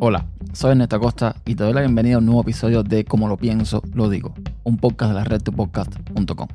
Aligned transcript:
Hola, 0.00 0.26
soy 0.52 0.70
Ernesto 0.70 1.00
Costa 1.00 1.34
y 1.44 1.56
te 1.56 1.64
doy 1.64 1.72
la 1.72 1.80
bienvenida 1.80 2.14
a 2.14 2.18
un 2.18 2.26
nuevo 2.26 2.42
episodio 2.42 2.84
de 2.84 3.04
Como 3.04 3.26
lo 3.26 3.36
pienso, 3.36 3.82
lo 3.94 4.08
digo, 4.08 4.32
un 4.62 4.76
podcast 4.76 5.10
de 5.10 5.14
la 5.18 5.24
red 5.24 5.42
podcast.com. 5.42 6.46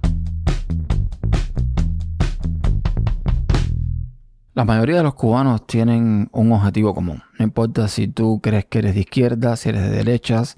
La 4.53 4.63
mayoría 4.63 4.95
de 4.95 5.03
los 5.03 5.15
cubanos 5.15 5.67
tienen 5.67 6.29
un 6.31 6.53
objetivo 6.53 6.95
común. 6.95 7.21
No 7.37 7.43
importa 7.43 7.89
si 7.89 8.07
tú 8.07 8.39
crees 8.41 8.63
que 8.63 8.79
eres 8.79 8.93
de 8.95 9.01
izquierda, 9.01 9.57
si 9.57 9.67
eres 9.67 9.81
de 9.81 9.89
derechas, 9.89 10.55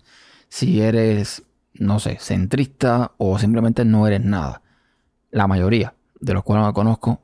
si 0.47 0.79
eres, 0.79 1.41
no 1.73 1.99
sé, 1.99 2.17
centrista 2.19 3.13
o 3.17 3.39
simplemente 3.39 3.83
no 3.83 4.05
eres 4.05 4.23
nada. 4.23 4.61
La 5.31 5.47
mayoría 5.47 5.95
de 6.19 6.35
los 6.35 6.43
cubanos 6.43 6.67
que 6.67 6.75
conozco 6.75 7.19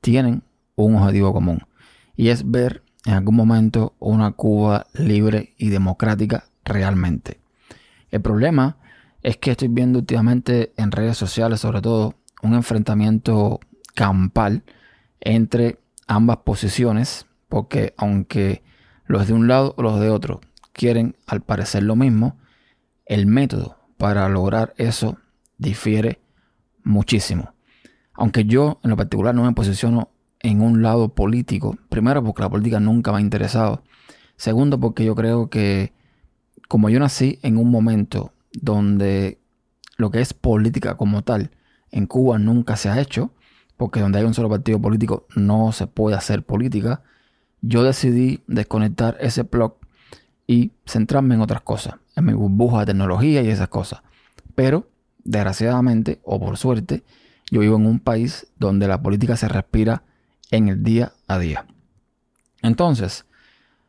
tienen 0.00 0.44
un 0.76 0.94
objetivo 0.94 1.32
común. 1.32 1.66
Y 2.14 2.28
es 2.28 2.48
ver 2.48 2.84
en 3.04 3.14
algún 3.14 3.36
momento 3.36 3.94
una 3.98 4.32
Cuba 4.32 4.86
libre 4.92 5.54
y 5.56 5.70
democrática 5.70 6.44
realmente. 6.64 7.40
El 8.10 8.20
problema 8.20 8.76
es 9.22 9.36
que 9.36 9.52
estoy 9.52 9.68
viendo 9.68 9.98
últimamente 9.98 10.72
en 10.76 10.90
redes 10.90 11.16
sociales, 11.16 11.60
sobre 11.60 11.80
todo, 11.80 12.14
un 12.42 12.54
enfrentamiento 12.54 13.60
campal 13.94 14.64
entre 15.20 15.78
ambas 16.06 16.38
posiciones, 16.38 17.26
porque 17.48 17.94
aunque 17.96 18.62
los 19.04 19.26
de 19.26 19.34
un 19.34 19.48
lado 19.48 19.74
o 19.76 19.82
los 19.82 20.00
de 20.00 20.08
otro 20.08 20.40
quieren 20.72 21.16
al 21.26 21.42
parecer 21.42 21.82
lo 21.82 21.96
mismo, 21.96 22.38
el 23.06 23.26
método 23.26 23.76
para 23.98 24.28
lograr 24.28 24.72
eso 24.76 25.18
difiere 25.58 26.20
muchísimo. 26.82 27.52
Aunque 28.14 28.44
yo 28.44 28.80
en 28.82 28.90
lo 28.90 28.96
particular 28.96 29.34
no 29.34 29.44
me 29.44 29.52
posiciono 29.52 30.10
en 30.42 30.60
un 30.60 30.82
lado 30.82 31.10
político. 31.10 31.76
Primero 31.88 32.22
porque 32.24 32.42
la 32.42 32.50
política 32.50 32.80
nunca 32.80 33.12
me 33.12 33.18
ha 33.18 33.20
interesado. 33.20 33.82
Segundo 34.36 34.80
porque 34.80 35.04
yo 35.04 35.14
creo 35.14 35.50
que 35.50 35.92
como 36.68 36.88
yo 36.88 36.98
nací 37.00 37.38
en 37.42 37.56
un 37.56 37.70
momento 37.70 38.32
donde 38.52 39.38
lo 39.96 40.10
que 40.10 40.20
es 40.20 40.34
política 40.34 40.96
como 40.96 41.22
tal 41.22 41.50
en 41.90 42.06
Cuba 42.06 42.38
nunca 42.38 42.76
se 42.76 42.88
ha 42.88 43.00
hecho, 43.00 43.32
porque 43.76 44.00
donde 44.00 44.18
hay 44.18 44.24
un 44.24 44.34
solo 44.34 44.48
partido 44.48 44.80
político 44.80 45.26
no 45.34 45.72
se 45.72 45.86
puede 45.86 46.16
hacer 46.16 46.44
política, 46.44 47.02
yo 47.60 47.82
decidí 47.82 48.42
desconectar 48.46 49.16
ese 49.20 49.42
blog 49.42 49.76
y 50.46 50.72
centrarme 50.86 51.34
en 51.34 51.40
otras 51.40 51.60
cosas, 51.62 51.96
en 52.16 52.24
mi 52.24 52.32
burbuja 52.32 52.80
de 52.80 52.86
tecnología 52.86 53.42
y 53.42 53.48
esas 53.48 53.68
cosas. 53.68 54.02
Pero, 54.54 54.88
desgraciadamente, 55.24 56.20
o 56.24 56.40
por 56.40 56.56
suerte, 56.56 57.04
yo 57.50 57.60
vivo 57.60 57.76
en 57.76 57.86
un 57.86 58.00
país 58.00 58.46
donde 58.58 58.88
la 58.88 59.02
política 59.02 59.36
se 59.36 59.48
respira 59.48 60.02
en 60.50 60.68
el 60.68 60.82
día 60.82 61.12
a 61.26 61.38
día. 61.38 61.66
Entonces, 62.62 63.24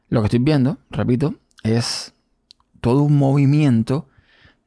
lo 0.09 0.21
que 0.21 0.27
estoy 0.27 0.39
viendo, 0.39 0.77
repito, 0.89 1.35
es 1.63 2.13
todo 2.79 3.03
un 3.03 3.17
movimiento 3.17 4.07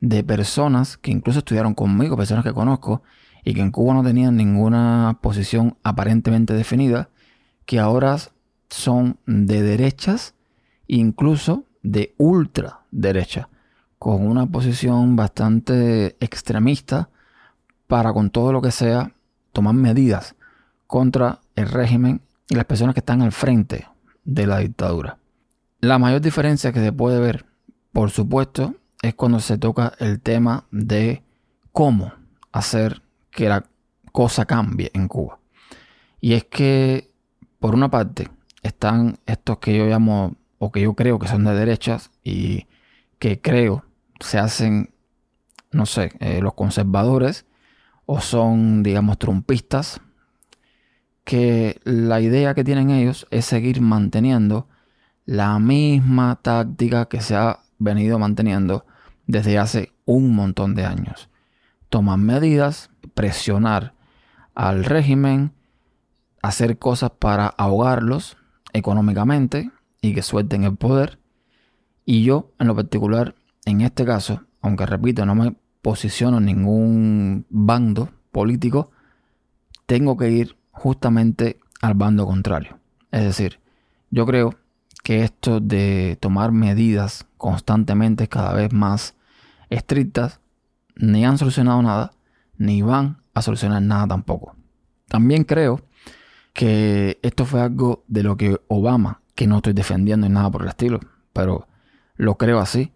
de 0.01 0.23
personas 0.23 0.97
que 0.97 1.11
incluso 1.11 1.41
estudiaron 1.41 1.75
conmigo, 1.75 2.17
personas 2.17 2.45
que 2.45 2.53
conozco, 2.53 3.03
y 3.45 3.55
que 3.55 3.61
en 3.61 3.71
Cuba 3.71 3.95
no 3.95 4.03
tenían 4.03 4.37
ninguna 4.37 5.19
posición 5.21 5.77
aparentemente 5.83 6.55
definida, 6.55 7.11
que 7.67 7.79
ahora 7.79 8.17
son 8.71 9.19
de 9.27 9.63
derechas, 9.63 10.35
incluso 10.87 11.65
de 11.83 12.15
ultraderecha, 12.19 13.49
con 13.99 14.27
una 14.27 14.47
posición 14.47 15.17
bastante 15.17 16.17
extremista 16.21 17.11
para 17.87 18.13
con 18.13 18.31
todo 18.31 18.53
lo 18.53 18.63
que 18.63 18.71
sea 18.71 19.13
tomar 19.53 19.75
medidas 19.75 20.35
contra 20.95 21.41
el 21.57 21.69
régimen 21.69 22.21
y 22.49 22.55
las 22.55 22.67
personas 22.67 22.95
que 22.95 23.01
están 23.01 23.21
al 23.21 23.33
frente 23.33 23.89
de 24.23 24.47
la 24.47 24.59
dictadura. 24.59 25.19
La 25.81 25.99
mayor 25.99 26.21
diferencia 26.21 26.73
que 26.73 26.79
se 26.79 26.93
puede 26.93 27.19
ver, 27.19 27.47
por 27.93 28.13
supuesto, 28.13 28.77
es 29.03 29.13
cuando 29.17 29.41
se 29.41 29.59
toca 29.59 29.95
el 29.99 30.21
tema 30.21 30.67
de 30.71 31.25
cómo 31.73 32.13
hacer 32.53 33.03
que 33.33 33.49
la 33.49 33.65
cosa 34.13 34.45
cambie 34.45 34.93
en 34.95 35.09
Cuba. 35.09 35.41
Y 36.21 36.35
es 36.35 36.45
que, 36.45 37.11
por 37.59 37.75
una 37.75 37.91
parte, 37.91 38.29
están 38.63 39.19
estos 39.27 39.59
que 39.59 39.77
yo 39.77 39.87
llamo, 39.87 40.37
o 40.59 40.71
que 40.71 40.83
yo 40.83 40.95
creo 40.95 41.19
que 41.19 41.27
son 41.27 41.43
de 41.43 41.57
derechas, 41.57 42.13
y 42.23 42.69
que 43.19 43.41
creo 43.41 43.85
se 44.21 44.39
hacen, 44.39 44.95
no 45.73 45.87
sé, 45.87 46.13
eh, 46.21 46.41
los 46.41 46.55
conservadores, 46.55 47.47
o 48.07 48.21
son, 48.21 48.85
digamos, 48.85 49.19
trumpistas, 49.19 50.01
que 51.25 51.81
la 51.85 52.21
idea 52.21 52.55
que 52.55 52.65
tienen 52.65 52.91
ellos 52.91 53.27
es 53.31 53.47
seguir 53.47 53.81
manteniendo 53.81 54.69
la 55.25 55.59
misma 55.59 56.37
táctica 56.37 57.07
que 57.07 57.21
se 57.21 57.35
ha 57.35 57.61
venido 57.79 58.19
manteniendo 58.19 58.85
desde 59.27 59.59
hace 59.59 59.93
un 60.05 60.35
montón 60.35 60.75
de 60.75 60.85
años. 60.85 61.31
Tomar 61.89 62.19
medidas, 62.19 62.91
presionar 63.15 63.95
al 64.55 64.85
régimen, 64.85 65.53
hacer 66.43 66.79
cosas 66.79 67.11
para 67.19 67.47
ahogarlos 67.47 68.37
económicamente 68.73 69.71
y 70.03 70.15
que 70.15 70.23
suelten 70.23 70.65
el 70.65 70.77
poder. 70.77 71.19
Y 72.05 72.23
yo, 72.23 72.53
en 72.59 72.67
lo 72.67 72.77
particular, 72.77 73.35
en 73.65 73.81
este 73.81 74.05
caso, 74.05 74.43
aunque 74.61 74.85
repito, 74.85 75.25
no 75.25 75.35
me 75.35 75.57
posiciono 75.81 76.39
en 76.39 76.45
ningún 76.45 77.47
bando 77.49 78.11
político, 78.31 78.91
tengo 79.87 80.17
que 80.17 80.31
ir 80.31 80.57
justamente 80.75 81.59
al 81.81 81.95
bando 81.95 82.27
contrario. 82.27 82.79
Es 83.11 83.23
decir, 83.23 83.61
yo 84.11 84.27
creo 84.27 84.55
que 85.03 85.23
esto 85.23 85.61
de 85.61 86.19
tomar 86.21 86.53
medidas 86.53 87.27
constantemente 87.37 88.29
cada 88.29 88.53
vez 88.53 88.73
más 88.73 89.15
estrictas 89.71 90.41
ni 90.97 91.25
han 91.25 91.39
solucionado 91.39 91.83
nada, 91.83 92.13
ni 92.57 92.83
van 92.83 93.19
a 93.35 93.43
solucionar 93.43 93.83
nada 93.83 94.07
tampoco. 94.07 94.57
También 95.09 95.45
creo 95.45 95.81
que 96.53 97.19
esto 97.23 97.45
fue 97.45 97.61
algo 97.61 98.05
de 98.07 98.23
lo 98.23 98.37
que 98.37 98.61
Obama, 98.69 99.21
que 99.35 99.47
no 99.47 99.57
estoy 99.57 99.73
defendiendo 99.73 100.27
en 100.27 100.35
nada 100.35 100.51
por 100.51 100.63
el 100.63 100.69
estilo, 100.69 101.01
pero 101.33 101.67
lo 102.17 102.37
creo 102.37 102.61
así, 102.61 102.93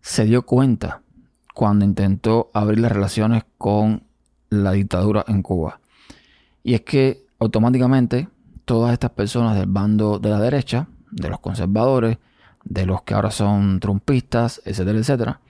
se 0.00 0.24
dio 0.24 0.46
cuenta 0.46 1.02
cuando 1.54 1.84
intentó 1.84 2.50
abrir 2.54 2.80
las 2.80 2.92
relaciones 2.92 3.44
con 3.58 4.04
la 4.48 4.72
dictadura 4.72 5.24
en 5.26 5.42
Cuba. 5.42 5.80
Y 6.66 6.74
es 6.74 6.80
que 6.80 7.24
automáticamente 7.38 8.28
todas 8.64 8.92
estas 8.92 9.12
personas 9.12 9.56
del 9.56 9.66
bando 9.68 10.18
de 10.18 10.30
la 10.30 10.40
derecha, 10.40 10.88
de 11.12 11.30
los 11.30 11.38
conservadores, 11.38 12.18
de 12.64 12.86
los 12.86 13.02
que 13.02 13.14
ahora 13.14 13.30
son 13.30 13.78
trumpistas, 13.78 14.60
etcétera, 14.64 14.98
etcétera, 14.98 15.40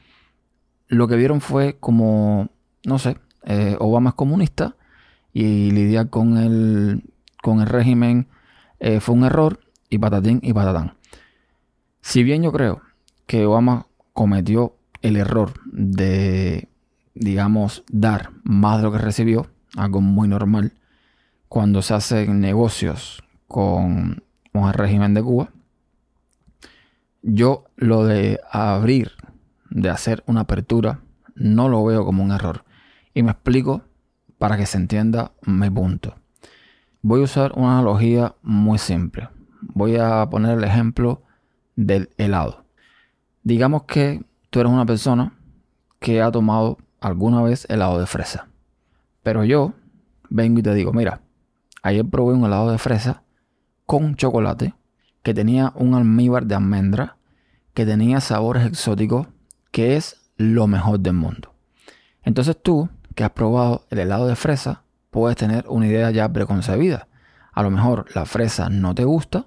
lo 0.88 1.08
que 1.08 1.16
vieron 1.16 1.40
fue 1.40 1.78
como, 1.80 2.50
no 2.84 2.98
sé, 2.98 3.16
eh, 3.44 3.78
Obama 3.80 4.10
es 4.10 4.14
comunista 4.14 4.76
y 5.32 5.70
lidiar 5.70 6.10
con 6.10 6.36
el, 6.36 7.02
con 7.42 7.62
el 7.62 7.66
régimen 7.66 8.28
eh, 8.78 9.00
fue 9.00 9.14
un 9.14 9.24
error 9.24 9.60
y 9.88 9.96
patatín 9.96 10.40
y 10.42 10.52
patatán. 10.52 10.98
Si 12.02 12.24
bien 12.24 12.42
yo 12.42 12.52
creo 12.52 12.82
que 13.26 13.46
Obama 13.46 13.86
cometió 14.12 14.76
el 15.00 15.16
error 15.16 15.54
de, 15.64 16.68
digamos, 17.14 17.84
dar 17.90 18.32
más 18.44 18.76
de 18.76 18.82
lo 18.82 18.92
que 18.92 18.98
recibió, 18.98 19.46
algo 19.78 20.02
muy 20.02 20.28
normal, 20.28 20.74
cuando 21.48 21.82
se 21.82 21.94
hacen 21.94 22.40
negocios 22.40 23.22
con, 23.46 24.22
el 24.52 24.72
régimen 24.72 25.14
de 25.14 25.22
Cuba, 25.22 25.50
yo 27.22 27.64
lo 27.76 28.04
de 28.04 28.40
abrir, 28.50 29.12
de 29.70 29.90
hacer 29.90 30.24
una 30.26 30.42
apertura, 30.42 31.00
no 31.34 31.68
lo 31.68 31.84
veo 31.84 32.04
como 32.04 32.24
un 32.24 32.32
error. 32.32 32.64
Y 33.12 33.22
me 33.22 33.32
explico 33.32 33.82
para 34.38 34.56
que 34.56 34.66
se 34.66 34.78
entienda 34.78 35.32
mi 35.44 35.68
punto. 35.70 36.14
Voy 37.02 37.20
a 37.20 37.24
usar 37.24 37.52
una 37.54 37.78
analogía 37.78 38.34
muy 38.42 38.78
simple. 38.78 39.28
Voy 39.60 39.96
a 39.96 40.26
poner 40.30 40.58
el 40.58 40.64
ejemplo 40.64 41.22
del 41.74 42.10
helado. 42.16 42.64
Digamos 43.42 43.84
que 43.84 44.24
tú 44.50 44.60
eres 44.60 44.72
una 44.72 44.86
persona 44.86 45.34
que 46.00 46.22
ha 46.22 46.30
tomado 46.30 46.78
alguna 47.00 47.42
vez 47.42 47.66
helado 47.68 47.98
de 47.98 48.06
fresa. 48.06 48.48
Pero 49.22 49.44
yo 49.44 49.74
vengo 50.28 50.60
y 50.60 50.62
te 50.62 50.74
digo, 50.74 50.92
mira, 50.92 51.20
Ayer 51.86 52.04
probé 52.04 52.34
un 52.34 52.44
helado 52.44 52.72
de 52.72 52.78
fresa 52.78 53.22
con 53.86 54.16
chocolate 54.16 54.74
que 55.22 55.32
tenía 55.32 55.72
un 55.76 55.94
almíbar 55.94 56.44
de 56.44 56.56
almendra, 56.56 57.16
que 57.74 57.86
tenía 57.86 58.20
sabores 58.20 58.66
exóticos, 58.66 59.28
que 59.70 59.94
es 59.94 60.20
lo 60.36 60.66
mejor 60.66 60.98
del 60.98 61.12
mundo. 61.12 61.54
Entonces 62.24 62.60
tú, 62.60 62.88
que 63.14 63.22
has 63.22 63.30
probado 63.30 63.86
el 63.90 64.00
helado 64.00 64.26
de 64.26 64.34
fresa, 64.34 64.82
puedes 65.12 65.36
tener 65.36 65.64
una 65.68 65.86
idea 65.86 66.10
ya 66.10 66.28
preconcebida. 66.28 67.06
A 67.52 67.62
lo 67.62 67.70
mejor 67.70 68.06
la 68.16 68.24
fresa 68.24 68.68
no 68.68 68.92
te 68.92 69.04
gusta, 69.04 69.46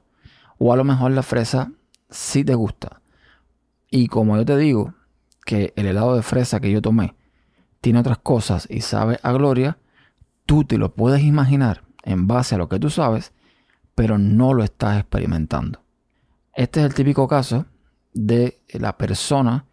o 0.58 0.72
a 0.72 0.78
lo 0.78 0.86
mejor 0.86 1.12
la 1.12 1.24
fresa 1.24 1.74
sí 2.10 2.46
te 2.46 2.56
gusta. 2.56 3.02
Y 3.92 4.08
como 4.08 4.38
yo 4.38 4.46
te 4.46 4.56
digo 4.56 4.94
que 5.44 5.74
el 5.76 5.88
helado 5.88 6.16
de 6.16 6.22
fresa 6.22 6.62
que 6.62 6.72
yo 6.72 6.82
tomé 6.82 7.16
tiene 7.82 8.00
otras 8.00 8.20
cosas 8.20 8.66
y 8.70 8.80
sabe 8.80 9.20
a 9.24 9.34
gloria, 9.34 9.78
tú 10.46 10.64
te 10.64 10.78
lo 10.78 10.94
puedes 10.94 11.22
imaginar 11.22 11.89
en 12.04 12.28
base 12.28 12.56
a 12.56 12.58
lo 12.58 12.70
que 12.70 12.80
tú 12.80 12.90
sabes, 12.90 13.34
pero 13.96 14.18
no 14.18 14.54
lo 14.54 14.64
estás 14.64 15.00
experimentando. 15.00 15.84
Este 16.54 16.80
es 16.80 16.86
el 16.86 16.94
típico 16.94 17.28
caso 17.28 17.66
de 18.14 18.62
la 18.74 18.98
persona 18.98 19.66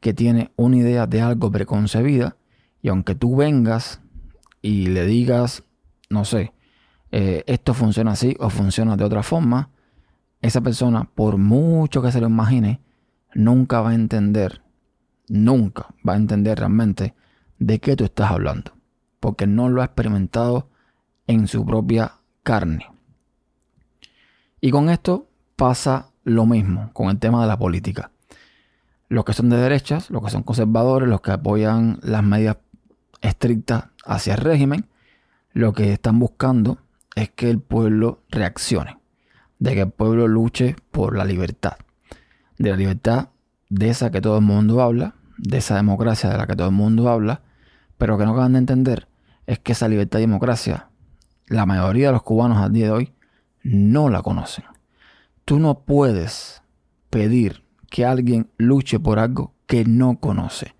que 0.00 0.14
tiene 0.14 0.52
una 0.56 0.78
idea 0.78 1.06
de 1.06 1.20
algo 1.20 1.50
preconcebida 1.50 2.36
y 2.80 2.88
aunque 2.88 3.14
tú 3.14 3.36
vengas 3.36 4.00
y 4.60 4.86
le 4.86 5.06
digas, 5.06 5.64
no 6.10 6.24
sé, 6.24 6.52
eh, 7.12 7.44
esto 7.46 7.74
funciona 7.74 8.12
así 8.12 8.36
o 8.40 8.50
funciona 8.50 8.96
de 8.96 9.04
otra 9.04 9.22
forma, 9.22 9.70
esa 10.40 10.60
persona, 10.60 11.08
por 11.14 11.38
mucho 11.38 12.02
que 12.02 12.10
se 12.10 12.20
lo 12.20 12.26
imagine, 12.26 12.80
nunca 13.34 13.80
va 13.80 13.90
a 13.90 13.94
entender, 13.94 14.62
nunca 15.28 15.86
va 16.06 16.14
a 16.14 16.16
entender 16.16 16.58
realmente 16.58 17.14
de 17.58 17.78
qué 17.78 17.94
tú 17.94 18.04
estás 18.04 18.32
hablando, 18.32 18.72
porque 19.20 19.46
no 19.46 19.68
lo 19.68 19.82
ha 19.82 19.84
experimentado 19.84 20.71
en 21.26 21.48
su 21.48 21.64
propia 21.64 22.14
carne. 22.42 22.86
Y 24.60 24.70
con 24.70 24.88
esto 24.90 25.28
pasa 25.56 26.10
lo 26.24 26.46
mismo 26.46 26.92
con 26.92 27.08
el 27.10 27.18
tema 27.18 27.42
de 27.42 27.48
la 27.48 27.58
política. 27.58 28.10
Los 29.08 29.24
que 29.24 29.32
son 29.32 29.50
de 29.50 29.56
derechas, 29.56 30.10
los 30.10 30.22
que 30.22 30.30
son 30.30 30.42
conservadores, 30.42 31.08
los 31.08 31.20
que 31.20 31.32
apoyan 31.32 31.98
las 32.02 32.22
medidas 32.22 32.58
estrictas 33.20 33.86
hacia 34.04 34.34
el 34.34 34.40
régimen, 34.40 34.86
lo 35.52 35.72
que 35.72 35.92
están 35.92 36.18
buscando 36.18 36.78
es 37.14 37.30
que 37.30 37.50
el 37.50 37.60
pueblo 37.60 38.22
reaccione, 38.30 38.98
de 39.58 39.74
que 39.74 39.80
el 39.82 39.90
pueblo 39.90 40.28
luche 40.28 40.76
por 40.90 41.16
la 41.16 41.24
libertad, 41.24 41.76
de 42.58 42.70
la 42.70 42.76
libertad 42.76 43.28
de 43.68 43.90
esa 43.90 44.10
que 44.10 44.20
todo 44.20 44.38
el 44.38 44.44
mundo 44.44 44.80
habla, 44.80 45.14
de 45.36 45.58
esa 45.58 45.76
democracia 45.76 46.30
de 46.30 46.38
la 46.38 46.46
que 46.46 46.56
todo 46.56 46.68
el 46.68 46.74
mundo 46.74 47.08
habla, 47.08 47.42
pero 47.98 48.16
que 48.16 48.24
no 48.24 48.32
acaban 48.32 48.52
de 48.52 48.58
entender 48.58 49.08
es 49.46 49.58
que 49.58 49.72
esa 49.72 49.88
libertad 49.88 50.18
y 50.18 50.22
democracia, 50.22 50.88
la 51.52 51.66
mayoría 51.66 52.06
de 52.06 52.12
los 52.12 52.22
cubanos 52.22 52.58
al 52.58 52.72
día 52.72 52.86
de 52.86 52.92
hoy 52.92 53.12
no 53.62 54.08
la 54.08 54.22
conocen. 54.22 54.64
Tú 55.44 55.58
no 55.58 55.80
puedes 55.80 56.62
pedir 57.10 57.62
que 57.90 58.06
alguien 58.06 58.50
luche 58.56 58.98
por 58.98 59.18
algo 59.18 59.52
que 59.66 59.84
no 59.84 60.18
conoce. 60.18 60.74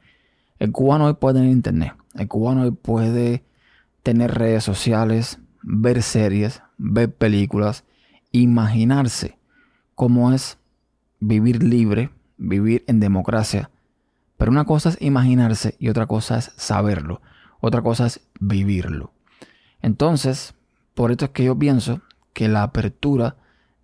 El 0.59 0.73
cubano 0.73 1.07
hoy 1.07 1.15
puede 1.15 1.35
tener 1.35 1.51
internet, 1.51 1.93
el 2.15 2.27
cubano 2.27 2.63
hoy 2.63 2.71
puede 2.71 3.45
tener 4.03 4.35
redes 4.35 4.65
sociales, 4.65 5.39
ver 5.63 6.03
series, 6.03 6.63
ver 6.79 7.15
películas, 7.15 7.85
imaginarse 8.31 9.39
cómo 9.95 10.33
es 10.33 10.59
vivir 11.21 11.63
libre, 11.63 12.11
vivir 12.39 12.85
en 12.87 12.99
democracia. 12.99 13.71
Pero 14.39 14.51
una 14.51 14.65
cosa 14.65 14.89
es 14.89 15.03
imaginarse 15.03 15.77
y 15.79 15.89
otra 15.89 16.07
cosa 16.07 16.39
es 16.39 16.53
saberlo. 16.57 17.21
Otra 17.61 17.83
cosa 17.83 18.07
es 18.07 18.21
vivirlo. 18.41 19.13
Entonces, 19.83 20.55
por 20.95 21.11
esto 21.11 21.27
es 21.27 21.31
que 21.31 21.45
yo 21.45 21.59
pienso 21.59 22.01
que 22.33 22.49
la 22.49 22.63
apertura 22.63 23.37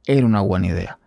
era 0.07 0.27
una 0.27 0.41
buena 0.41 0.69
idea. 0.69 0.99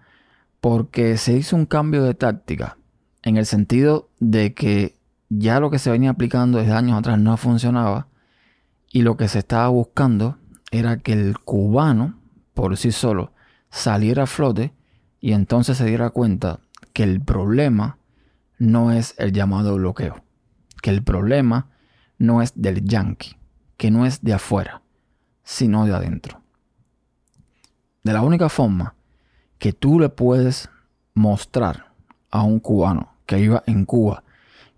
Porque 0.59 1.17
se 1.17 1.33
hizo 1.33 1.55
un 1.55 1.65
cambio 1.65 2.03
de 2.03 2.13
táctica 2.13 2.77
en 3.23 3.37
el 3.37 3.45
sentido 3.45 4.09
de 4.19 4.53
que 4.53 4.97
ya 5.29 5.59
lo 5.59 5.69
que 5.71 5.79
se 5.79 5.89
venía 5.89 6.11
aplicando 6.11 6.59
desde 6.59 6.73
años 6.73 6.99
atrás 6.99 7.19
no 7.19 7.35
funcionaba 7.37 8.07
y 8.91 9.01
lo 9.01 9.17
que 9.17 9.27
se 9.27 9.39
estaba 9.39 9.69
buscando 9.69 10.37
era 10.71 10.97
que 10.97 11.13
el 11.13 11.39
cubano 11.39 12.19
por 12.53 12.77
sí 12.77 12.91
solo 12.91 13.33
saliera 13.69 14.23
a 14.23 14.27
flote 14.27 14.73
y 15.19 15.33
entonces 15.33 15.77
se 15.77 15.85
diera 15.85 16.09
cuenta 16.09 16.59
que 16.93 17.03
el 17.03 17.21
problema 17.21 17.97
no 18.57 18.91
es 18.91 19.15
el 19.17 19.31
llamado 19.31 19.75
bloqueo, 19.75 20.23
que 20.81 20.89
el 20.89 21.03
problema 21.03 21.69
no 22.17 22.41
es 22.41 22.53
del 22.55 22.83
yankee, 22.83 23.37
que 23.77 23.89
no 23.89 24.05
es 24.05 24.21
de 24.21 24.33
afuera, 24.33 24.80
sino 25.51 25.85
de 25.85 25.93
adentro. 25.93 26.41
De 28.03 28.13
la 28.13 28.21
única 28.21 28.47
forma 28.47 28.95
que 29.59 29.73
tú 29.73 29.99
le 29.99 30.07
puedes 30.07 30.69
mostrar 31.13 31.91
a 32.31 32.41
un 32.43 32.61
cubano 32.61 33.15
que 33.25 33.35
viva 33.35 33.61
en 33.67 33.83
Cuba, 33.83 34.23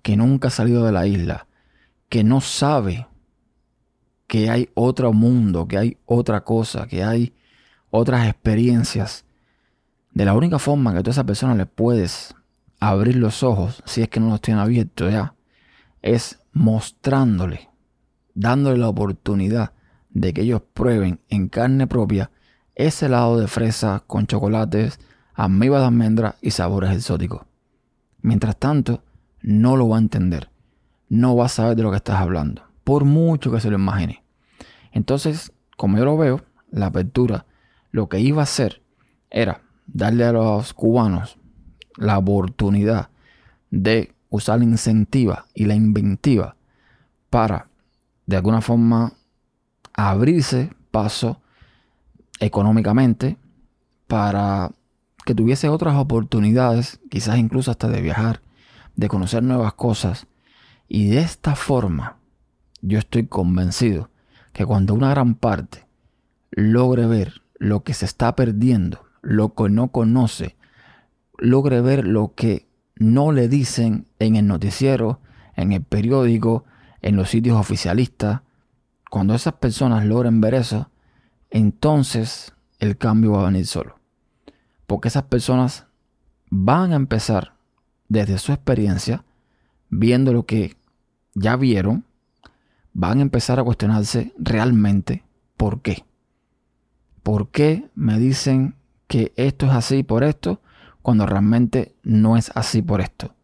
que 0.02 0.18
nunca 0.18 0.48
ha 0.48 0.52
salido 0.52 0.84
de 0.84 0.92
la 0.92 1.06
isla, 1.06 1.46
que 2.10 2.24
no 2.24 2.42
sabe 2.42 3.08
que 4.26 4.50
hay 4.50 4.68
otro 4.74 5.14
mundo, 5.14 5.68
que 5.68 5.78
hay 5.78 5.98
otra 6.08 6.44
cosa, 6.44 6.88
que 6.88 7.04
hay 7.04 7.36
otras 7.92 8.28
experiencias. 8.28 9.26
De 10.10 10.26
la 10.26 10.34
única 10.34 10.58
forma 10.58 10.92
que 10.96 11.04
tú 11.04 11.12
a 11.12 11.14
esa 11.14 11.24
persona 11.24 11.54
le 11.54 11.68
puedes 11.68 12.34
abrir 12.80 13.18
los 13.18 13.44
ojos, 13.44 13.84
si 13.86 14.02
es 14.02 14.10
que 14.10 14.20
no 14.20 14.30
los 14.30 14.42
tiene 14.42 14.62
abiertos 14.62 15.12
ya, 15.12 15.36
es 16.02 16.40
mostrándole, 16.52 17.70
dándole 18.34 18.80
la 18.80 18.90
oportunidad 18.90 19.72
de 20.14 20.34
que 20.34 20.42
ellos 20.42 20.62
prueben 20.74 21.20
en 21.30 21.50
carne 21.50 21.88
propia 21.88 22.32
ese 22.76 23.08
helado 23.08 23.40
de 23.40 23.48
fresa 23.48 24.04
con 24.08 24.28
chocolates, 24.28 25.00
amibas 25.34 25.82
de 25.82 25.88
almendra 25.88 26.36
y 26.42 26.52
sabores 26.52 26.92
exóticos. 26.96 27.42
Mientras 28.22 28.58
tanto, 28.58 29.04
no 29.42 29.76
lo 29.76 29.90
va 29.90 29.98
a 29.98 30.02
entender, 30.02 30.50
no 31.10 31.36
va 31.36 31.46
a 31.46 31.50
saber 31.50 31.76
de 31.76 31.84
lo 31.84 31.92
que 31.92 31.98
estás 31.98 32.22
hablando, 32.22 32.64
por 32.84 33.06
mucho 33.06 33.52
que 33.52 33.60
se 33.60 33.70
lo 33.70 33.78
imagine. 33.78 34.24
Entonces, 34.92 35.52
como 35.78 35.98
yo 35.98 36.06
lo 36.06 36.18
veo, 36.18 36.42
la 36.72 36.88
apertura 36.88 37.46
lo 37.92 38.10
que 38.10 38.20
iba 38.20 38.42
a 38.42 38.44
hacer 38.44 38.82
era 39.30 39.62
darle 39.86 40.26
a 40.26 40.32
los 40.32 40.74
cubanos 40.74 41.38
la 41.98 42.18
oportunidad 42.18 43.10
de 43.70 44.14
usar 44.30 44.60
la 44.60 44.66
incentiva 44.66 45.46
y 45.54 45.66
la 45.66 45.76
inventiva 45.76 46.56
para, 47.30 47.68
de 48.26 48.38
alguna 48.38 48.62
forma, 48.62 49.14
abrirse 49.94 50.72
paso 50.92 51.42
económicamente, 52.40 53.38
para 54.08 54.72
que 55.26 55.34
tuviese 55.34 55.70
otras 55.70 55.96
oportunidades, 55.96 57.00
quizás 57.10 57.38
incluso 57.38 57.72
hasta 57.72 57.88
de 57.88 58.02
viajar, 58.02 58.42
de 58.96 59.08
conocer 59.08 59.44
nuevas 59.44 59.74
cosas. 59.74 60.28
Y 60.88 61.08
de 61.08 61.20
esta 61.20 61.56
forma, 61.56 62.18
yo 62.82 63.00
estoy 63.00 63.28
convencido 63.28 64.10
que 64.52 64.66
cuando 64.66 64.94
una 64.94 65.10
gran 65.10 65.36
parte 65.36 65.88
logre 66.52 67.08
ver 67.08 67.42
lo 67.58 67.84
que 67.84 67.94
se 67.94 68.06
está 68.06 68.36
perdiendo, 68.36 69.06
lo 69.22 69.56
que 69.56 69.70
no 69.70 69.88
conoce, 69.88 70.56
logre 71.38 71.82
ver 71.82 72.06
lo 72.06 72.34
que 72.36 72.68
no 72.96 73.32
le 73.32 73.48
dicen 73.48 74.08
en 74.20 74.36
el 74.36 74.48
noticiero, 74.48 75.22
en 75.56 75.72
el 75.72 75.82
periódico, 75.82 76.66
en 77.02 77.16
los 77.16 77.30
sitios 77.30 77.58
oficialistas, 77.58 78.42
cuando 79.14 79.36
esas 79.36 79.54
personas 79.54 80.04
logren 80.06 80.42
ver 80.42 80.56
eso, 80.56 80.90
entonces 81.52 82.52
el 82.80 82.98
cambio 82.98 83.34
va 83.34 83.44
a 83.44 83.46
venir 83.46 83.68
solo. 83.68 84.00
Porque 84.88 85.10
esas 85.10 85.26
personas 85.26 85.86
van 86.50 86.94
a 86.94 86.96
empezar 86.96 87.54
desde 88.08 88.40
su 88.40 88.54
experiencia, 88.54 89.24
viendo 89.90 90.34
lo 90.34 90.48
que 90.48 90.78
ya 91.36 91.56
vieron, 91.58 92.06
van 92.94 93.20
a 93.20 93.22
empezar 93.22 93.60
a 93.60 93.64
cuestionarse 93.64 94.34
realmente 94.40 95.24
por 95.58 95.84
qué. 95.84 96.06
¿Por 97.22 97.50
qué 97.50 97.92
me 97.94 98.18
dicen 98.18 98.74
que 99.06 99.32
esto 99.36 99.68
es 99.68 99.74
así 99.74 100.02
por 100.02 100.24
esto 100.24 100.60
cuando 101.04 101.28
realmente 101.28 101.94
no 102.02 102.36
es 102.36 102.50
así 102.56 102.82
por 102.82 103.00
esto? 103.00 103.36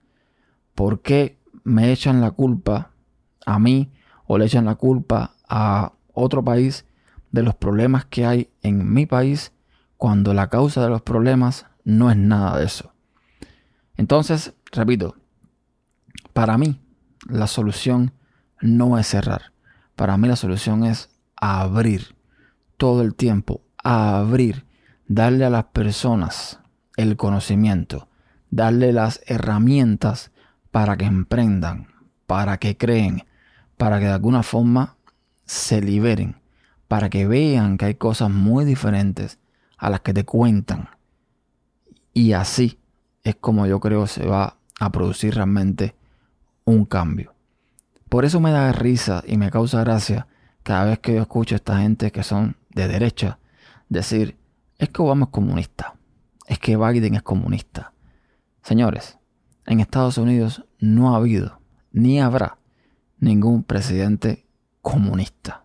¿Por 0.73 1.03
qué 1.03 1.37
me 1.63 1.91
echan 1.91 2.21
la 2.21 2.31
culpa 2.31 2.89
a 3.45 3.59
mí 3.59 3.91
o 4.25 4.39
le 4.39 4.45
echan 4.45 4.65
la 4.65 4.73
culpa 4.73 5.35
a 5.49 5.93
otro 6.13 6.43
país 6.43 6.85
de 7.31 7.43
los 7.43 7.55
problemas 7.55 8.05
que 8.05 8.25
hay 8.25 8.49
en 8.61 8.93
mi 8.93 9.05
país 9.05 9.51
cuando 9.97 10.33
la 10.33 10.49
causa 10.49 10.81
de 10.81 10.89
los 10.89 11.01
problemas 11.01 11.65
no 11.83 12.09
es 12.09 12.17
nada 12.17 12.57
de 12.57 12.65
eso? 12.65 12.93
Entonces, 13.97 14.53
repito, 14.71 15.17
para 16.33 16.57
mí 16.57 16.79
la 17.27 17.47
solución 17.47 18.13
no 18.61 18.97
es 18.97 19.07
cerrar. 19.07 19.51
Para 19.95 20.17
mí 20.17 20.27
la 20.27 20.35
solución 20.35 20.85
es 20.85 21.09
abrir 21.35 22.15
todo 22.77 23.01
el 23.01 23.15
tiempo, 23.15 23.61
abrir, 23.83 24.65
darle 25.07 25.45
a 25.45 25.49
las 25.49 25.65
personas 25.65 26.59
el 26.95 27.17
conocimiento, 27.17 28.07
darle 28.49 28.93
las 28.93 29.21
herramientas 29.25 30.31
para 30.71 30.95
que 30.97 31.05
emprendan, 31.05 31.87
para 32.25 32.57
que 32.57 32.77
creen, 32.77 33.25
para 33.77 33.99
que 33.99 34.05
de 34.05 34.11
alguna 34.11 34.43
forma 34.43 34.97
se 35.49 35.81
liberen, 35.81 36.35
para 36.87 37.09
que 37.09 37.25
vean 37.25 37.79
que 37.79 37.85
hay 37.85 37.95
cosas 37.95 38.29
muy 38.29 38.65
diferentes 38.65 39.39
a 39.79 39.89
las 39.89 40.01
que 40.01 40.13
te 40.13 40.23
cuentan. 40.23 40.89
Y 42.13 42.33
así 42.33 42.77
es 43.23 43.33
como 43.33 43.65
yo 43.65 43.79
creo 43.79 44.05
se 44.05 44.27
va 44.27 44.57
a 44.79 44.91
producir 44.91 45.33
realmente 45.33 45.95
un 46.65 46.85
cambio. 46.85 47.33
Por 48.09 48.25
eso 48.25 48.39
me 48.39 48.51
da 48.51 48.71
risa 48.73 49.23
y 49.25 49.37
me 49.37 49.49
causa 49.49 49.79
gracia 49.79 50.27
cada 50.61 50.85
vez 50.85 50.99
que 50.99 51.15
yo 51.15 51.21
escucho 51.23 51.55
a 51.55 51.57
esta 51.57 51.79
gente 51.79 52.11
que 52.11 52.21
son 52.21 52.55
de 52.69 52.87
derecha 52.87 53.39
decir, 53.89 54.37
es 54.77 54.89
que 54.89 55.01
Obama 55.01 55.25
es 55.25 55.31
comunista, 55.31 55.95
es 56.45 56.59
que 56.59 56.77
Biden 56.77 57.15
es 57.15 57.23
comunista. 57.23 57.91
Señores, 58.61 59.17
en 59.65 59.79
Estados 59.79 60.19
Unidos 60.19 60.63
no 60.77 61.11
ha 61.11 61.17
habido 61.17 61.59
ni 61.91 62.21
habrá 62.21 62.59
ningún 63.17 63.63
presidente 63.63 64.45
comunista. 64.89 65.63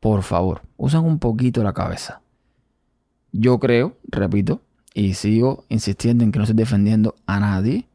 Por 0.00 0.22
favor, 0.22 0.62
usen 0.76 1.00
un 1.00 1.18
poquito 1.18 1.62
la 1.62 1.74
cabeza. 1.74 2.22
Yo 3.32 3.58
creo, 3.58 3.98
repito, 4.04 4.62
y 4.94 5.14
sigo 5.14 5.64
insistiendo 5.68 6.24
en 6.24 6.32
que 6.32 6.38
no 6.38 6.44
estoy 6.44 6.56
defendiendo 6.56 7.14
a 7.26 7.40
nadie, 7.40 7.86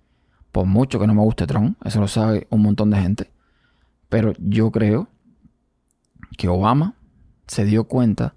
por 0.51 0.65
mucho 0.65 0.99
que 0.99 1.07
no 1.07 1.15
me 1.15 1.21
guste 1.21 1.47
Trump, 1.47 1.77
eso 1.85 1.99
lo 1.99 2.07
sabe 2.07 2.45
un 2.51 2.61
montón 2.61 2.91
de 2.91 3.01
gente, 3.01 3.31
pero 4.09 4.33
yo 4.37 4.71
creo 4.71 5.07
que 6.37 6.47
Obama 6.47 6.95
se 7.47 7.65
dio 7.65 7.85
cuenta 7.85 8.35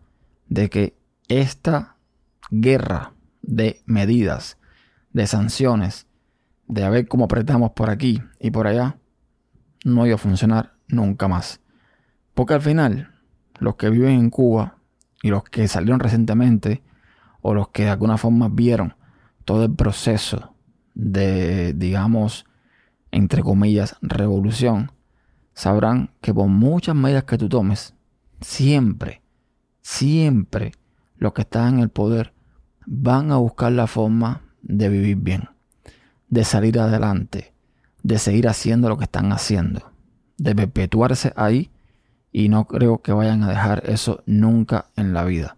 de 0.48 0.70
que 0.70 0.96
esta 1.28 1.96
guerra 2.50 3.12
de 3.42 3.82
medidas, 3.84 4.58
de 5.12 5.26
sanciones, 5.26 6.06
de 6.66 6.84
a 6.84 6.90
ver 6.90 7.08
cómo 7.08 7.24
apretamos 7.24 7.72
por 7.72 7.90
aquí 7.90 8.22
y 8.40 8.50
por 8.50 8.66
allá, 8.66 8.96
no 9.84 10.06
iba 10.06 10.14
a 10.14 10.18
funcionar 10.18 10.74
nunca 10.88 11.28
más. 11.28 11.61
Porque 12.34 12.54
al 12.54 12.62
final, 12.62 13.10
los 13.58 13.76
que 13.76 13.90
viven 13.90 14.18
en 14.18 14.30
Cuba 14.30 14.78
y 15.22 15.28
los 15.28 15.44
que 15.44 15.68
salieron 15.68 16.00
recientemente, 16.00 16.82
o 17.40 17.54
los 17.54 17.68
que 17.68 17.84
de 17.84 17.90
alguna 17.90 18.18
forma 18.18 18.48
vieron 18.48 18.94
todo 19.44 19.64
el 19.64 19.74
proceso 19.74 20.54
de, 20.94 21.72
digamos, 21.74 22.46
entre 23.10 23.42
comillas, 23.42 23.96
revolución, 24.00 24.92
sabrán 25.52 26.10
que 26.20 26.32
por 26.32 26.48
muchas 26.48 26.94
medidas 26.94 27.24
que 27.24 27.38
tú 27.38 27.48
tomes, 27.48 27.94
siempre, 28.40 29.22
siempre 29.82 30.72
los 31.16 31.32
que 31.32 31.42
están 31.42 31.74
en 31.74 31.80
el 31.80 31.88
poder 31.90 32.32
van 32.86 33.32
a 33.32 33.36
buscar 33.36 33.72
la 33.72 33.86
forma 33.86 34.42
de 34.62 34.88
vivir 34.88 35.16
bien, 35.16 35.48
de 36.28 36.44
salir 36.44 36.78
adelante, 36.78 37.52
de 38.02 38.18
seguir 38.18 38.48
haciendo 38.48 38.88
lo 38.88 38.96
que 38.96 39.04
están 39.04 39.32
haciendo, 39.32 39.92
de 40.38 40.54
perpetuarse 40.54 41.32
ahí 41.36 41.70
y 42.32 42.48
no 42.48 42.66
creo 42.66 43.02
que 43.02 43.12
vayan 43.12 43.42
a 43.42 43.48
dejar 43.48 43.82
eso 43.86 44.22
nunca 44.26 44.86
en 44.96 45.12
la 45.12 45.24
vida. 45.24 45.56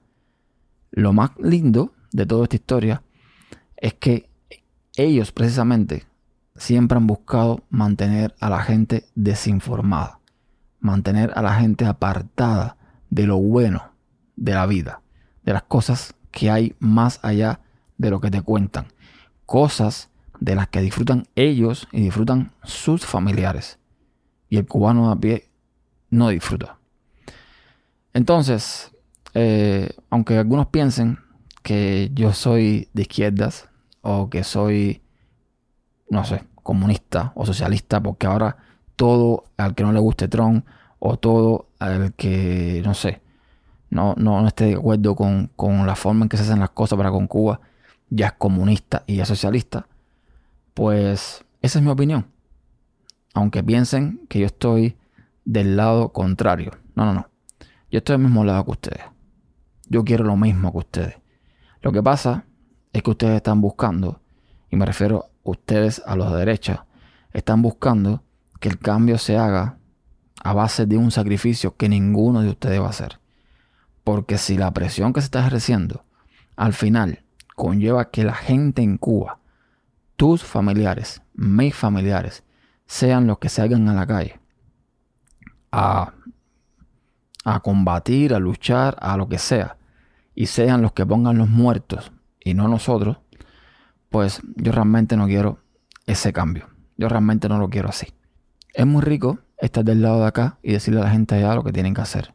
Lo 0.91 1.13
más 1.13 1.31
lindo 1.39 1.93
de 2.13 2.27
toda 2.27 2.45
esta 2.45 2.57
historia 2.57 3.03
es 3.77 3.95
que 3.95 4.29
ellos 4.97 5.33
precisamente 5.33 6.05
siempre 6.57 6.99
han 6.99 7.07
buscado 7.07 7.63
mantener 7.71 8.35
a 8.41 8.51
la 8.51 8.61
gente 8.63 9.07
desinformada, 9.15 10.21
mantener 10.81 11.33
a 11.37 11.43
la 11.43 11.55
gente 11.55 11.87
apartada 11.87 12.77
de 13.11 13.27
lo 13.27 13.39
bueno 13.39 13.93
de 14.37 14.53
la 14.53 14.67
vida, 14.67 15.01
de 15.45 15.53
las 15.53 15.63
cosas 15.63 16.15
que 16.31 16.51
hay 16.51 16.75
más 16.81 17.21
allá 17.23 17.61
de 17.99 18.11
lo 18.11 18.21
que 18.21 18.31
te 18.31 18.43
cuentan, 18.43 18.87
cosas 19.47 20.11
de 20.41 20.57
las 20.57 20.69
que 20.69 20.81
disfrutan 20.81 21.27
ellos 21.37 21.89
y 21.93 22.03
disfrutan 22.03 22.53
sus 22.63 23.07
familiares. 23.07 23.79
Y 24.49 24.57
el 24.57 24.67
cubano 24.67 25.11
a 25.11 25.19
pie 25.19 25.49
no 26.15 26.29
disfruta. 26.29 26.79
Entonces, 28.13 28.93
eh, 29.35 29.91
aunque 30.11 30.39
algunos 30.39 30.69
piensen 30.69 31.19
que 31.63 32.11
yo 32.15 32.33
soy 32.33 32.89
de 32.93 33.03
izquierdas 33.03 33.69
o 34.01 34.31
que 34.31 34.45
soy, 34.45 35.03
no 36.09 36.25
sé, 36.25 36.45
comunista 36.63 37.33
o 37.35 37.45
socialista, 37.45 38.01
porque 38.01 38.27
ahora 38.27 38.57
todo 38.97 39.45
al 39.57 39.75
que 39.75 39.83
no 39.83 39.93
le 39.93 39.99
guste 39.99 40.29
Trump 40.29 40.65
o 41.01 41.17
todo 41.17 41.69
al 41.81 42.15
que, 42.15 42.81
no 42.85 42.95
sé, 42.95 43.21
no, 43.91 44.15
no, 44.17 44.47
esté 44.47 44.67
de 44.67 44.75
acuerdo 44.75 45.17
con, 45.17 45.51
con, 45.57 45.87
la 45.87 45.97
forma 45.97 46.25
en 46.25 46.29
que 46.29 46.37
se 46.37 46.45
hacen 46.45 46.61
las 46.61 46.71
cosas 46.71 46.97
para 46.97 47.11
con 47.11 47.27
Cuba, 47.27 47.61
ya 48.09 48.27
es 48.29 48.33
comunista 48.35 49.03
y 49.07 49.17
ya 49.17 49.25
es 49.25 49.29
socialista, 49.29 49.87
pues 50.75 51.45
esa 51.63 51.79
es 51.79 51.85
mi 51.85 51.91
opinión. 51.91 52.27
Aunque 53.35 53.65
piensen 53.65 54.21
que 54.29 54.39
yo 54.39 54.47
estoy 54.47 54.97
del 55.45 55.77
lado 55.77 56.13
contrario. 56.13 56.73
No, 56.95 57.05
no, 57.05 57.15
no. 57.15 57.29
Yo 57.91 57.99
estoy 57.99 58.15
del 58.15 58.25
mismo 58.25 58.45
lado 58.45 58.65
que 58.65 58.71
ustedes. 58.73 59.05
Yo 59.89 60.05
quiero 60.05 60.25
lo 60.25 60.37
mismo 60.37 60.73
que 60.73 60.79
ustedes. 60.79 61.15
Lo 61.83 61.93
que 61.93 62.03
pasa 62.03 62.47
es 62.93 63.03
que 63.03 63.11
ustedes 63.11 63.37
están 63.37 63.61
buscando, 63.61 64.21
y 64.71 64.77
me 64.77 64.87
refiero 64.87 65.25
a 65.25 65.51
ustedes 65.51 66.03
a 66.07 66.17
los 66.17 66.33
de 66.33 66.39
derecha, 66.39 66.87
están 67.33 67.63
buscando 67.63 68.23
que 68.61 68.69
el 68.69 68.79
cambio 68.79 69.19
se 69.19 69.37
haga 69.37 69.79
a 70.43 70.53
base 70.53 70.87
de 70.87 70.97
un 70.97 71.11
sacrificio 71.11 71.77
que 71.77 71.89
ninguno 71.89 72.41
de 72.41 72.51
ustedes 72.51 72.81
va 72.81 72.87
a 72.87 72.91
hacer. 72.91 73.21
Porque 74.03 74.39
si 74.39 74.57
la 74.57 74.73
presión 74.73 75.13
que 75.13 75.21
se 75.21 75.27
está 75.27 75.41
ejerciendo 75.41 76.05
al 76.57 76.73
final 76.73 77.25
conlleva 77.55 78.11
que 78.11 78.25
la 78.25 78.35
gente 78.35 78.83
en 78.83 78.99
Cuba, 78.99 79.41
tus 80.17 80.43
familiares, 80.43 81.23
mis 81.35 81.75
familiares, 81.75 82.45
sean 82.87 83.27
los 83.27 83.39
que 83.39 83.49
salgan 83.49 83.89
a 83.89 83.95
la 83.95 84.07
calle 84.07 84.41
a, 85.75 87.61
combatir, 87.61 88.35
a 88.35 88.39
luchar, 88.39 88.97
a 89.01 89.17
lo 89.17 89.29
que 89.29 89.39
sea, 89.39 89.77
y 90.35 90.47
sean 90.47 90.83
los 90.83 90.93
que 90.93 91.05
pongan 91.05 91.39
los 91.39 91.49
muertos 91.49 92.13
y 92.41 92.55
no 92.55 92.69
nosotros, 92.69 93.19
pues 94.09 94.41
yo 94.57 94.73
realmente 94.73 95.17
no 95.17 95.27
quiero 95.27 95.59
ese 96.07 96.33
cambio. 96.33 96.69
Yo 96.97 97.09
realmente 97.09 97.49
no 97.49 97.59
lo 97.59 97.71
quiero 97.71 97.89
así. 97.89 98.07
Es 98.73 98.87
muy 98.87 99.03
rico 99.03 99.39
estar 99.59 99.85
del 99.85 100.03
lado 100.03 100.21
de 100.21 100.27
acá 100.27 100.59
y 100.63 100.73
decirle 100.73 101.01
a 101.01 101.05
la 101.05 101.11
gente 101.11 101.35
allá 101.35 101.55
lo 101.55 101.65
que 101.65 101.73
tienen 101.73 101.95
que 101.95 102.03
hacer. 102.03 102.35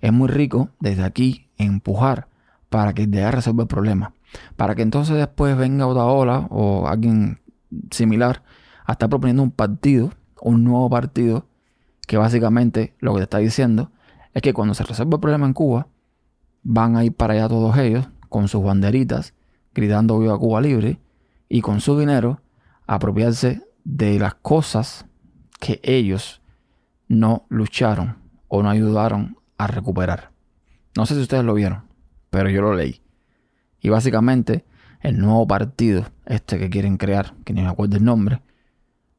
Es 0.00 0.12
muy 0.12 0.28
rico 0.28 0.70
desde 0.80 1.04
aquí 1.04 1.50
empujar 1.58 2.28
para 2.70 2.94
que 2.94 3.06
de 3.06 3.30
resuelva 3.30 3.64
el 3.64 3.68
problema. 3.68 4.14
Para 4.56 4.74
que 4.74 4.82
entonces 4.82 5.16
después 5.16 5.56
venga 5.56 5.86
otra 5.86 6.04
ola 6.04 6.46
o 6.50 6.86
alguien 6.88 7.40
similar 7.90 8.42
a 8.86 8.92
estar 8.92 9.08
proponiendo 9.08 9.42
un 9.42 9.50
partido, 9.50 10.10
un 10.40 10.64
nuevo 10.64 10.88
partido 10.88 11.49
que 12.10 12.16
básicamente 12.16 12.96
lo 12.98 13.12
que 13.12 13.18
te 13.18 13.22
está 13.22 13.38
diciendo 13.38 13.92
es 14.34 14.42
que 14.42 14.52
cuando 14.52 14.74
se 14.74 14.82
resuelva 14.82 15.14
el 15.14 15.20
problema 15.20 15.46
en 15.46 15.52
Cuba, 15.52 15.86
van 16.64 16.96
a 16.96 17.04
ir 17.04 17.14
para 17.14 17.34
allá 17.34 17.48
todos 17.48 17.78
ellos 17.78 18.08
con 18.28 18.48
sus 18.48 18.64
banderitas, 18.64 19.32
gritando 19.72 20.18
viva 20.18 20.36
Cuba 20.36 20.60
libre, 20.60 20.98
y 21.48 21.60
con 21.60 21.80
su 21.80 21.96
dinero 21.96 22.40
apropiarse 22.88 23.62
de 23.84 24.18
las 24.18 24.34
cosas 24.34 25.06
que 25.60 25.78
ellos 25.84 26.42
no 27.06 27.46
lucharon 27.48 28.16
o 28.48 28.60
no 28.64 28.70
ayudaron 28.70 29.36
a 29.56 29.68
recuperar. 29.68 30.32
No 30.96 31.06
sé 31.06 31.14
si 31.14 31.20
ustedes 31.20 31.44
lo 31.44 31.54
vieron, 31.54 31.84
pero 32.28 32.50
yo 32.50 32.60
lo 32.60 32.74
leí. 32.74 33.00
Y 33.80 33.88
básicamente 33.88 34.64
el 34.98 35.16
nuevo 35.20 35.46
partido, 35.46 36.06
este 36.26 36.58
que 36.58 36.70
quieren 36.70 36.96
crear, 36.96 37.34
que 37.44 37.52
ni 37.52 37.62
me 37.62 37.68
acuerdo 37.68 37.98
el 37.98 38.04
nombre, 38.04 38.42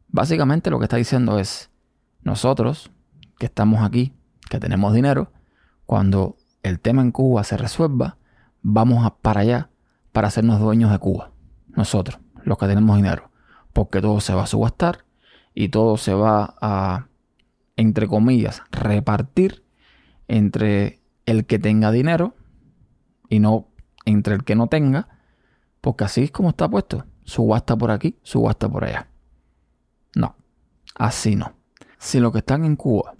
básicamente 0.09 0.69
lo 0.69 0.77
que 0.77 0.85
está 0.85 0.97
diciendo 0.97 1.39
es, 1.39 1.70
nosotros, 2.23 2.91
que 3.37 3.47
estamos 3.47 3.83
aquí, 3.83 4.13
que 4.49 4.59
tenemos 4.59 4.93
dinero, 4.93 5.31
cuando 5.85 6.37
el 6.63 6.79
tema 6.79 7.01
en 7.01 7.11
Cuba 7.11 7.43
se 7.43 7.57
resuelva, 7.57 8.17
vamos 8.61 9.05
a 9.05 9.15
para 9.15 9.41
allá 9.41 9.69
para 10.11 10.27
hacernos 10.27 10.59
dueños 10.59 10.91
de 10.91 10.99
Cuba. 10.99 11.31
Nosotros, 11.69 12.19
los 12.43 12.57
que 12.57 12.67
tenemos 12.67 12.95
dinero. 12.97 13.31
Porque 13.73 14.01
todo 14.01 14.19
se 14.19 14.33
va 14.33 14.43
a 14.43 14.47
subastar 14.47 15.05
y 15.53 15.69
todo 15.69 15.97
se 15.97 16.13
va 16.13 16.55
a, 16.61 17.07
entre 17.75 18.07
comillas, 18.07 18.61
repartir 18.71 19.63
entre 20.27 21.01
el 21.25 21.45
que 21.45 21.59
tenga 21.59 21.91
dinero 21.91 22.35
y 23.29 23.39
no 23.39 23.69
entre 24.05 24.35
el 24.35 24.43
que 24.43 24.55
no 24.55 24.67
tenga. 24.67 25.07
Porque 25.79 26.03
así 26.03 26.23
es 26.23 26.31
como 26.31 26.49
está 26.49 26.69
puesto. 26.69 27.05
Subasta 27.23 27.75
por 27.77 27.91
aquí, 27.91 28.17
subasta 28.23 28.69
por 28.69 28.83
allá. 28.83 29.07
No, 30.15 30.35
así 30.95 31.35
no. 31.35 31.53
Si 32.01 32.19
los 32.19 32.31
que 32.31 32.39
están 32.39 32.65
en 32.65 32.75
Cuba, 32.75 33.13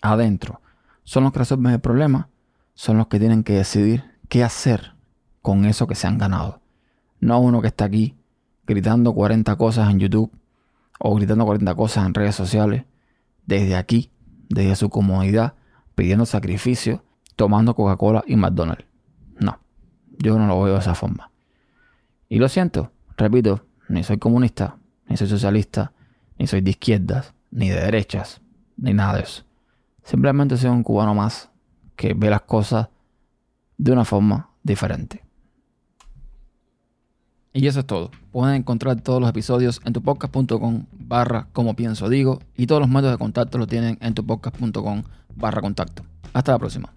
adentro, 0.00 0.62
son 1.04 1.24
los 1.24 1.32
que 1.32 1.40
resuelven 1.40 1.74
el 1.74 1.80
problema, 1.80 2.30
son 2.72 2.96
los 2.96 3.08
que 3.08 3.18
tienen 3.18 3.44
que 3.44 3.52
decidir 3.52 4.02
qué 4.30 4.42
hacer 4.42 4.94
con 5.42 5.66
eso 5.66 5.86
que 5.86 5.94
se 5.94 6.06
han 6.06 6.16
ganado. 6.16 6.62
No 7.20 7.38
uno 7.38 7.60
que 7.60 7.68
está 7.68 7.84
aquí 7.84 8.16
gritando 8.66 9.12
40 9.12 9.54
cosas 9.56 9.90
en 9.90 9.98
YouTube 10.00 10.32
o 10.98 11.14
gritando 11.16 11.44
40 11.44 11.74
cosas 11.74 12.06
en 12.06 12.14
redes 12.14 12.34
sociales, 12.34 12.86
desde 13.44 13.76
aquí, 13.76 14.10
desde 14.48 14.74
su 14.74 14.88
comodidad, 14.88 15.52
pidiendo 15.94 16.24
sacrificio, 16.24 17.04
tomando 17.36 17.74
Coca-Cola 17.74 18.24
y 18.26 18.36
McDonald's. 18.36 18.86
No, 19.38 19.58
yo 20.18 20.38
no 20.38 20.46
lo 20.46 20.62
veo 20.62 20.74
de 20.74 20.80
esa 20.80 20.94
forma. 20.94 21.30
Y 22.30 22.38
lo 22.38 22.48
siento, 22.48 22.90
repito, 23.18 23.66
ni 23.90 24.02
soy 24.02 24.16
comunista, 24.16 24.78
ni 25.08 25.18
soy 25.18 25.28
socialista, 25.28 25.92
ni 26.38 26.46
soy 26.46 26.62
de 26.62 26.70
izquierdas, 26.70 27.35
ni 27.56 27.70
de 27.70 27.80
derechas, 27.80 28.42
ni 28.76 28.92
nada 28.92 29.14
de 29.14 29.22
eso. 29.22 29.42
Simplemente 30.04 30.58
soy 30.58 30.68
un 30.68 30.82
cubano 30.82 31.14
más 31.14 31.48
que 31.96 32.12
ve 32.12 32.28
las 32.28 32.42
cosas 32.42 32.88
de 33.78 33.92
una 33.92 34.04
forma 34.04 34.50
diferente. 34.62 35.24
Y 37.54 37.66
eso 37.66 37.80
es 37.80 37.86
todo. 37.86 38.10
Pueden 38.30 38.56
encontrar 38.56 39.00
todos 39.00 39.22
los 39.22 39.30
episodios 39.30 39.80
en 39.86 39.94
tupodcast.com 39.94 40.84
barra 40.92 41.48
como 41.54 41.74
pienso 41.74 42.10
digo 42.10 42.40
y 42.54 42.66
todos 42.66 42.82
los 42.82 42.90
métodos 42.90 43.12
de 43.12 43.18
contacto 43.18 43.56
lo 43.56 43.66
tienen 43.66 43.96
en 44.02 44.12
tupodcast.com 44.12 45.02
barra 45.34 45.62
contacto. 45.62 46.04
Hasta 46.34 46.52
la 46.52 46.58
próxima. 46.58 46.92